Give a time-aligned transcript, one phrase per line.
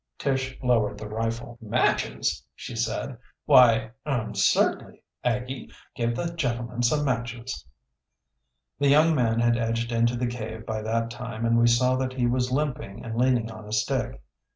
[0.17, 1.59] Tish lowered the rifle.
[1.61, 3.19] "Matches!" she said.
[3.45, 5.03] "Why er certainly.
[5.23, 7.67] Aggie, give the gentleman some matches."
[8.79, 12.13] The young man had edged into the cave by that time and we saw that
[12.13, 14.19] he was limping and leaning on a stick.